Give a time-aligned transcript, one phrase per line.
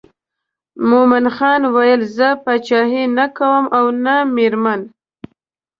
[0.89, 4.81] مومن خان ویل زه پاچهي نه کوم او نه مېرمن.